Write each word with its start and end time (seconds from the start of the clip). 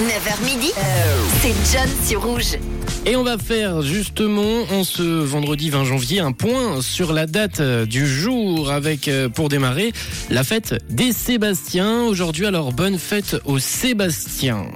9h 0.00 0.44
midi, 0.44 0.72
c'est 1.40 1.54
John 1.72 1.88
sur 2.04 2.24
Rouge. 2.24 2.58
Et 3.06 3.14
on 3.14 3.22
va 3.22 3.38
faire 3.38 3.80
justement 3.80 4.64
en 4.72 4.82
ce 4.82 5.02
vendredi 5.02 5.70
20 5.70 5.84
janvier 5.84 6.18
un 6.18 6.32
point 6.32 6.82
sur 6.82 7.12
la 7.12 7.26
date 7.26 7.60
euh, 7.60 7.86
du 7.86 8.04
jour 8.04 8.72
avec 8.72 9.06
euh, 9.06 9.28
pour 9.28 9.48
démarrer 9.48 9.92
la 10.30 10.42
fête 10.42 10.74
des 10.90 11.12
Sébastiens. 11.12 12.02
Aujourd'hui 12.02 12.46
alors 12.46 12.72
bonne 12.72 12.98
fête 12.98 13.36
aux 13.44 13.60
Sébastiens. 13.60 14.66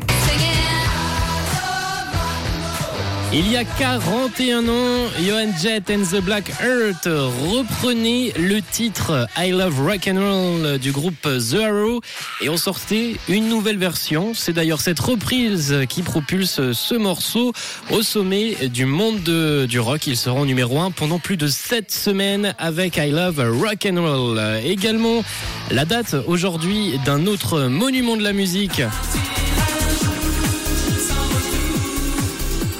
Il 3.30 3.52
y 3.52 3.58
a 3.58 3.64
41 3.64 4.66
ans, 4.68 5.06
Johan 5.20 5.52
Jett 5.60 5.90
and 5.90 6.02
the 6.10 6.20
Black 6.22 6.50
Earth 6.62 7.04
reprenait 7.04 8.32
le 8.38 8.62
titre 8.62 9.28
I 9.36 9.50
Love 9.50 9.78
Rock 9.82 10.08
and 10.08 10.18
Roll 10.18 10.78
du 10.78 10.92
groupe 10.92 11.20
The 11.22 11.54
Arrow 11.62 12.00
et 12.40 12.48
on 12.48 12.56
sortait 12.56 13.16
une 13.28 13.50
nouvelle 13.50 13.76
version. 13.76 14.32
C'est 14.32 14.54
d'ailleurs 14.54 14.80
cette 14.80 14.98
reprise 14.98 15.76
qui 15.90 16.00
propulse 16.02 16.72
ce 16.72 16.94
morceau 16.94 17.52
au 17.90 18.00
sommet 18.00 18.54
du 18.68 18.86
monde 18.86 19.22
de- 19.22 19.66
du 19.68 19.78
rock. 19.78 20.06
Il 20.06 20.16
sera 20.16 20.40
en 20.40 20.46
numéro 20.46 20.80
1 20.80 20.90
pendant 20.90 21.18
plus 21.18 21.36
de 21.36 21.48
7 21.48 21.92
semaines 21.92 22.54
avec 22.58 22.96
I 22.96 23.10
Love 23.10 23.44
Rock 23.60 23.86
and 23.92 24.00
Roll. 24.00 24.40
Également 24.64 25.22
la 25.70 25.84
date 25.84 26.16
aujourd'hui 26.26 26.98
d'un 27.04 27.26
autre 27.26 27.64
monument 27.64 28.16
de 28.16 28.22
la 28.22 28.32
musique. 28.32 28.80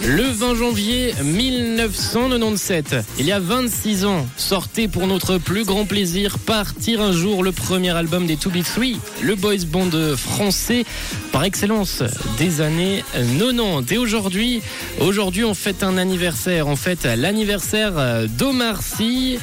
Le 0.09 0.23
20 0.23 0.55
janvier 0.55 1.13
1997, 1.23 2.97
il 3.19 3.27
y 3.27 3.33
a 3.33 3.39
26 3.39 4.07
ans, 4.07 4.27
sortait 4.39 4.89
pour 4.89 5.07
notre 5.07 5.37
plus 5.37 5.67
grand 5.67 5.85
plaisir 5.85 6.39
Partir 6.39 7.03
un 7.03 7.13
jour, 7.13 7.45
le 7.45 7.53
premier 7.53 7.91
album 7.91 8.27
des 8.27 8.37
2B3, 8.37 8.97
le 9.21 9.35
boys 9.35 9.67
band 9.67 9.91
français 10.17 10.87
par 11.31 11.45
excellence 11.45 12.03
des 12.39 12.63
années 12.63 13.05
90. 13.13 13.93
Et 13.93 13.99
aujourd'hui, 13.99 14.63
aujourd'hui 14.99 15.45
on 15.45 15.53
fête 15.53 15.83
un 15.83 15.99
anniversaire, 15.99 16.69
en 16.69 16.77
fait 16.77 17.05
l'anniversaire 17.05 18.27
d'Omar 18.29 18.81
Sy. 18.83 19.39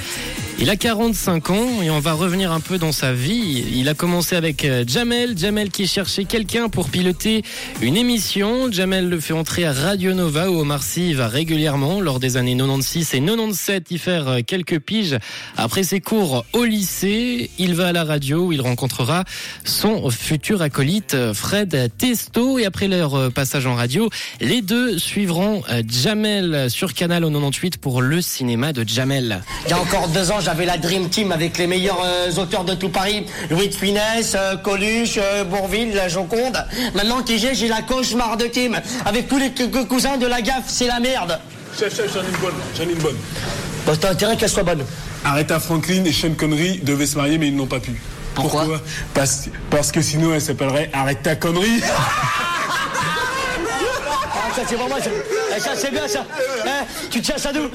Il 0.57 0.69
a 0.69 0.77
45 0.77 1.49
ans 1.49 1.81
et 1.83 1.89
on 1.89 1.99
va 1.99 2.13
revenir 2.13 2.53
un 2.53 2.61
peu 2.61 2.77
dans 2.77 2.93
sa 2.93 3.11
vie. 3.11 3.65
Il 3.73 3.89
a 3.89 3.93
commencé 3.93 4.37
avec 4.37 4.63
euh, 4.63 4.85
Jamel, 4.87 5.37
Jamel 5.37 5.69
qui 5.69 5.85
cherchait 5.85 6.23
quelqu'un 6.23 6.69
pour 6.69 6.87
piloter 6.87 7.43
une 7.81 7.97
émission. 7.97 8.71
Jamel 8.71 9.09
le 9.09 9.19
fait 9.19 9.33
entrer 9.33 9.65
à 9.65 9.73
Radio 9.73 10.13
Nova 10.13 10.49
où 10.49 10.57
Omar 10.57 10.81
Sy 10.81 11.13
va 11.13 11.27
régulièrement 11.27 11.99
lors 11.99 12.21
des 12.21 12.37
années 12.37 12.55
96 12.55 13.15
et 13.15 13.19
97 13.19 13.91
y 13.91 13.97
faire 13.97 14.27
euh, 14.29 14.39
quelques 14.47 14.79
piges. 14.79 15.17
Après 15.57 15.83
ses 15.83 15.99
cours 15.99 16.45
au 16.53 16.63
lycée, 16.63 17.49
il 17.59 17.75
va 17.75 17.87
à 17.87 17.91
la 17.91 18.05
radio 18.05 18.45
où 18.45 18.53
il 18.53 18.61
rencontrera 18.61 19.25
son 19.65 20.09
futur 20.09 20.61
acolyte 20.61 21.15
euh, 21.15 21.33
Fred 21.33 21.91
Testo 21.97 22.59
et 22.59 22.65
après 22.65 22.87
leur 22.87 23.29
passage 23.33 23.67
en 23.67 23.75
radio, 23.75 24.09
les 24.39 24.61
deux 24.61 24.99
suivront 24.99 25.63
Jamel 25.89 26.69
sur 26.69 26.93
Canal 26.93 27.25
au 27.25 27.29
98 27.29 27.77
pour 27.77 28.01
le 28.01 28.21
cinéma 28.21 28.71
de 28.71 28.87
Jamel. 28.87 29.41
Y 29.67 29.73
a 29.73 29.79
encore 29.79 30.07
deux 30.07 30.31
ans, 30.31 30.39
j'avais 30.45 30.65
la 30.65 30.77
Dream 30.77 31.09
Team 31.09 31.31
avec 31.31 31.57
les 31.57 31.65
meilleurs 31.65 31.99
euh, 32.05 32.31
auteurs 32.37 32.63
de 32.63 32.75
tout 32.75 32.89
Paris. 32.89 33.25
Louis 33.49 33.67
de 33.67 33.73
Funès, 33.73 34.33
euh, 34.35 34.55
Coluche, 34.57 35.17
euh, 35.17 35.43
Bourville, 35.43 35.95
la 35.95 36.07
Joconde. 36.07 36.63
Maintenant, 36.93 37.23
qui 37.23 37.39
j'ai, 37.39 37.55
j'ai 37.55 37.67
la 37.67 37.81
cauchemar 37.81 38.37
de 38.37 38.45
Kim. 38.45 38.79
Avec 39.05 39.27
tous 39.27 39.39
les 39.39 39.51
cou- 39.51 39.69
cou- 39.69 39.85
cousins 39.85 40.17
de 40.17 40.27
la 40.27 40.41
gaffe, 40.41 40.65
c'est 40.67 40.85
la 40.87 40.99
merde. 40.99 41.39
Chef, 41.77 41.95
chef, 41.95 42.13
j'en 42.13 42.21
ai 42.21 42.25
une 42.27 42.37
bonne, 42.37 42.53
j'en 42.77 42.83
ai 42.83 42.91
une 42.93 42.99
bonne. 42.99 43.17
Bon, 43.87 43.95
t'as 43.99 44.11
intérêt 44.11 44.37
qu'elle 44.37 44.49
soit 44.49 44.63
bonne. 44.63 44.85
Aretha 45.25 45.59
Franklin 45.59 46.03
et 46.05 46.13
Sean 46.13 46.33
Connery 46.37 46.79
devaient 46.83 47.07
se 47.07 47.17
marier, 47.17 47.39
mais 47.39 47.47
ils 47.47 47.55
n'ont 47.55 47.65
pas 47.65 47.79
pu. 47.79 47.99
Pourquoi 48.35 48.79
parce, 49.15 49.49
parce 49.71 49.91
que 49.91 50.01
sinon, 50.01 50.33
elle 50.35 50.41
s'appellerait 50.41 50.91
Arrête 50.93 51.23
ta 51.23 51.35
connerie. 51.35 51.81
Ah, 51.83 51.97
ça, 54.55 54.61
c'est 54.67 54.75
vraiment... 54.75 54.95
Ça, 55.49 55.55
Eh, 55.55 55.59
ça, 55.59 55.75
c'est 55.75 55.91
bien, 55.91 56.07
ça. 56.07 56.25
Eh, 56.65 57.09
tu 57.09 57.21
tiens 57.21 57.37
ça 57.37 57.51
d'où. 57.53 57.61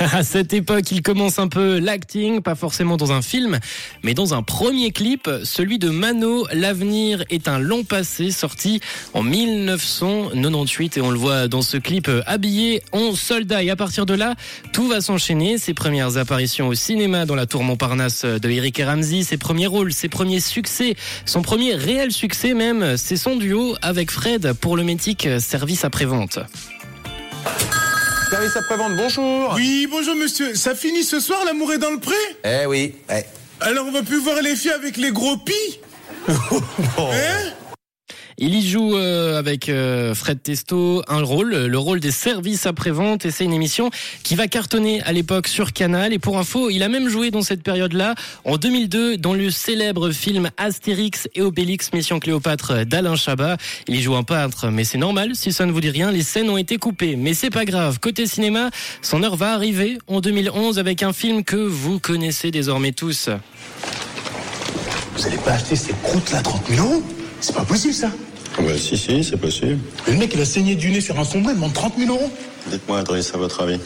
À 0.12 0.22
cette 0.22 0.52
époque, 0.52 0.90
il 0.90 1.02
commence 1.02 1.38
un 1.38 1.48
peu 1.48 1.78
l'acting, 1.78 2.40
pas 2.40 2.54
forcément 2.54 2.96
dans 2.96 3.12
un 3.12 3.22
film, 3.22 3.58
mais 4.02 4.14
dans 4.14 4.34
un 4.34 4.42
premier 4.42 4.90
clip, 4.90 5.28
celui 5.44 5.78
de 5.78 5.88
Mano, 5.90 6.46
L'avenir 6.52 7.24
est 7.30 7.48
un 7.48 7.58
long 7.58 7.84
passé, 7.84 8.30
sorti 8.30 8.80
en 9.14 9.22
1998 9.22 10.96
et 10.96 11.00
on 11.00 11.10
le 11.10 11.18
voit 11.18 11.48
dans 11.48 11.62
ce 11.62 11.76
clip 11.76 12.08
euh, 12.08 12.22
habillé 12.26 12.82
en 12.92 13.14
soldat. 13.14 13.62
Et 13.62 13.70
à 13.70 13.76
partir 13.76 14.06
de 14.06 14.14
là, 14.14 14.34
tout 14.72 14.88
va 14.88 15.00
s'enchaîner. 15.00 15.58
Ses 15.58 15.74
premières 15.74 16.16
apparitions 16.16 16.68
au 16.68 16.74
cinéma 16.74 17.24
dans 17.26 17.34
la 17.34 17.46
tour 17.46 17.62
Montparnasse 17.62 18.24
de 18.24 18.50
Eric 18.50 18.78
et 18.78 18.84
Ramsey, 18.84 19.22
ses 19.22 19.36
premiers 19.36 19.66
rôles, 19.66 19.92
ses 19.92 20.08
premiers 20.08 20.40
succès, 20.40 20.96
son 21.24 21.42
premier 21.42 21.74
réel 21.74 22.12
succès 22.12 22.54
même, 22.54 22.96
c'est 22.96 23.16
son 23.16 23.36
duo 23.36 23.76
avec 23.82 24.10
Fred 24.10 24.52
pour 24.54 24.76
le 24.76 24.82
mythique 24.82 25.28
service 25.38 25.84
après-vente. 26.00 26.38
Service 28.30 28.56
après-vente, 28.56 28.96
bonjour. 28.96 29.52
Oui, 29.54 29.86
bonjour 29.90 30.14
monsieur. 30.14 30.54
Ça 30.54 30.74
finit 30.74 31.04
ce 31.04 31.20
soir, 31.20 31.44
l'amour 31.44 31.72
est 31.74 31.78
dans 31.78 31.90
le 31.90 31.98
pré 31.98 32.14
Eh 32.42 32.64
oui, 32.64 32.94
eh. 33.10 33.22
Alors 33.60 33.86
on 33.86 33.92
va 33.92 34.02
plus 34.02 34.18
voir 34.18 34.40
les 34.40 34.56
filles 34.56 34.70
avec 34.70 34.96
les 34.96 35.10
gros 35.10 35.36
pis 35.36 35.80
Hein 36.28 37.52
Il 38.42 38.54
y 38.54 38.66
joue 38.66 38.96
euh, 38.96 39.38
avec 39.38 39.68
euh, 39.68 40.14
Fred 40.14 40.42
Testo 40.42 41.02
un 41.08 41.22
rôle, 41.22 41.54
le 41.54 41.78
rôle 41.78 42.00
des 42.00 42.10
services 42.10 42.64
après-vente, 42.64 43.26
et 43.26 43.30
c'est 43.30 43.44
une 43.44 43.52
émission 43.52 43.90
qui 44.22 44.34
va 44.34 44.48
cartonner 44.48 45.02
à 45.02 45.12
l'époque 45.12 45.46
sur 45.46 45.74
Canal. 45.74 46.14
Et 46.14 46.18
pour 46.18 46.38
info, 46.38 46.70
il 46.70 46.82
a 46.82 46.88
même 46.88 47.10
joué 47.10 47.30
dans 47.30 47.42
cette 47.42 47.62
période-là, 47.62 48.14
en 48.46 48.56
2002, 48.56 49.18
dans 49.18 49.34
le 49.34 49.50
célèbre 49.50 50.10
film 50.10 50.50
Astérix 50.56 51.28
et 51.34 51.42
Obélix 51.42 51.92
Mission 51.92 52.18
Cléopâtre 52.18 52.86
d'Alain 52.86 53.14
Chabat. 53.14 53.58
Il 53.88 53.96
y 53.96 54.00
joue 54.00 54.16
un 54.16 54.22
peintre, 54.22 54.68
mais 54.70 54.84
c'est 54.84 54.96
normal, 54.96 55.32
si 55.34 55.52
ça 55.52 55.66
ne 55.66 55.72
vous 55.72 55.82
dit 55.82 55.90
rien, 55.90 56.10
les 56.10 56.22
scènes 56.22 56.48
ont 56.48 56.56
été 56.56 56.78
coupées. 56.78 57.16
Mais 57.16 57.34
c'est 57.34 57.50
pas 57.50 57.66
grave, 57.66 58.00
côté 58.00 58.26
cinéma, 58.26 58.70
son 59.02 59.22
heure 59.22 59.36
va 59.36 59.52
arriver 59.52 59.98
en 60.06 60.22
2011 60.22 60.78
avec 60.78 61.02
un 61.02 61.12
film 61.12 61.44
que 61.44 61.56
vous 61.56 61.98
connaissez 61.98 62.50
désormais 62.50 62.92
tous. 62.92 63.28
Vous 65.14 65.26
allez 65.26 65.36
pas 65.36 65.52
acheter 65.52 65.76
ces 65.76 65.92
croûtes 66.02 66.32
là 66.32 66.40
30 66.40 66.68
000 66.70 66.86
euros? 66.86 67.02
C'est 67.42 67.54
pas 67.54 67.66
possible 67.66 67.92
ça 67.92 68.10
Ah 68.58 68.62
bah, 68.62 68.72
si, 68.78 68.96
si, 68.98 69.22
c'est 69.24 69.36
possible. 69.36 69.78
Le 70.06 70.14
mec 70.14 70.32
il 70.34 70.40
a 70.40 70.44
saigné 70.44 70.74
du 70.74 70.90
nez 70.90 71.00
sur 71.00 71.18
un 71.18 71.24
sombré, 71.24 71.52
il 71.52 71.56
demande 71.56 71.72
30 71.72 71.94
000 71.98 72.10
euros 72.14 72.30
Dites-moi, 72.66 72.98
Adrien, 72.98 73.22
à 73.32 73.36
votre 73.38 73.62
avis, 73.62 73.80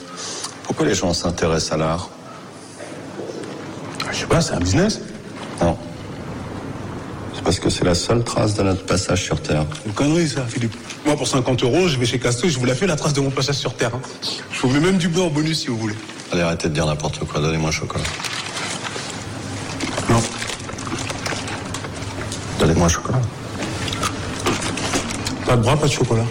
pourquoi 0.65 0.87
les 0.87 0.95
gens 0.95 1.13
s'intéressent 1.15 1.73
à 1.73 1.77
l'art? 1.77 2.09
Je 4.11 4.19
sais 4.19 4.27
pas, 4.27 4.41
c'est 4.41 4.55
un 4.55 4.59
business. 4.61 5.01
Non. 5.61 5.77
C'est 7.35 7.43
parce 7.45 7.61
que 7.61 7.71
c'est 7.71 7.85
la 7.85 7.95
seule 7.95 8.25
trace 8.25 8.55
de 8.55 8.63
notre 8.63 8.85
passage 8.85 9.23
sur 9.23 9.41
Terre. 9.41 9.65
Une 9.87 9.93
connerie 9.93 10.29
ça, 10.29 10.45
Philippe. 10.49 10.75
Moi 11.07 11.17
pour 11.17 11.29
50 11.29 11.63
euros, 11.63 11.87
je 11.89 11.99
vais 11.99 12.07
chez 12.07 12.19
Casto, 12.19 12.49
je 12.49 12.59
vous 12.59 12.65
la 12.65 12.75
fais 12.75 12.87
la 12.87 12.97
trace 12.97 13.13
de 13.13 13.21
mon 13.21 13.31
passage 13.31 13.57
sur 13.57 13.75
Terre. 13.75 13.91
hein. 13.95 14.01
Je 14.53 14.61
vous 14.63 14.69
mets 14.71 14.81
même 14.81 14.97
du 14.97 15.09
beurre 15.09 15.27
en 15.27 15.31
bonus 15.31 15.61
si 15.61 15.67
vous 15.69 15.77
voulez. 15.79 15.95
Allez, 16.33 16.43
arrêtez 16.43 16.69
de 16.69 16.75
dire 16.75 16.87
n'importe 16.87 17.19
quoi, 17.21 17.41
donnez-moi 17.41 17.69
un 17.69 17.73
chocolat. 17.73 18.05
Non. 20.09 20.21
Donnez-moi 22.59 22.87
un 22.87 22.89
chocolat. 22.91 23.21
Pas 25.47 25.57
de 25.57 25.63
bras, 25.63 25.77
pas 25.77 25.87
de 25.87 25.93
chocolat. 25.93 26.25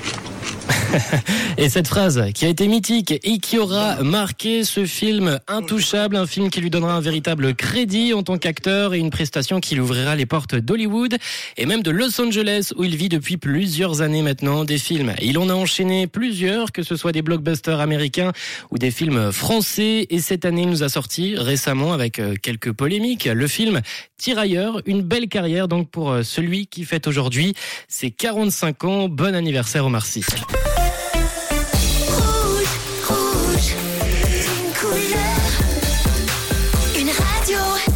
Et 1.57 1.69
cette 1.69 1.87
phrase 1.87 2.23
qui 2.33 2.45
a 2.45 2.47
été 2.47 2.67
mythique 2.67 3.11
et 3.11 3.37
qui 3.37 3.59
aura 3.59 4.01
marqué 4.01 4.63
ce 4.63 4.85
film 4.85 5.39
intouchable, 5.47 6.15
un 6.15 6.25
film 6.25 6.49
qui 6.49 6.61
lui 6.61 6.69
donnera 6.69 6.93
un 6.93 6.99
véritable 6.99 7.53
crédit 7.53 8.13
en 8.13 8.23
tant 8.23 8.37
qu'acteur 8.37 8.93
et 8.93 8.99
une 8.99 9.11
prestation 9.11 9.59
qui 9.59 9.75
lui 9.75 9.81
ouvrira 9.81 10.15
les 10.15 10.25
portes 10.25 10.55
d'Hollywood 10.55 11.17
et 11.57 11.65
même 11.65 11.83
de 11.83 11.91
Los 11.91 12.19
Angeles 12.19 12.71
où 12.75 12.83
il 12.83 12.95
vit 12.95 13.09
depuis 13.09 13.37
plusieurs 13.37 14.01
années 14.01 14.23
maintenant 14.23 14.65
des 14.65 14.79
films. 14.79 15.13
Il 15.21 15.37
en 15.37 15.49
a 15.49 15.53
enchaîné 15.53 16.07
plusieurs, 16.07 16.71
que 16.71 16.81
ce 16.81 16.95
soit 16.95 17.11
des 17.11 17.21
blockbusters 17.21 17.79
américains 17.79 18.31
ou 18.71 18.79
des 18.79 18.91
films 18.91 19.31
français 19.31 20.07
et 20.09 20.19
cette 20.19 20.45
année 20.45 20.63
il 20.63 20.69
nous 20.69 20.83
a 20.83 20.89
sorti 20.89 21.35
récemment 21.37 21.93
avec 21.93 22.19
euh, 22.19 22.33
quelques 22.41 22.71
polémiques 22.71 23.25
le 23.25 23.47
film 23.47 23.81
Tirailleur, 24.17 24.81
une 24.85 25.01
belle 25.01 25.27
carrière 25.27 25.67
donc 25.67 25.89
pour 25.91 26.11
euh, 26.11 26.23
celui 26.23 26.65
qui 26.65 26.83
fête 26.83 27.07
aujourd'hui 27.07 27.53
ses 27.87 28.09
45 28.09 28.83
ans. 28.85 29.07
Bon 29.07 29.35
anniversaire 29.35 29.85
Omar 29.85 30.05
Sy. 30.05 30.23
Une 36.95 37.09
radio. 37.09 37.92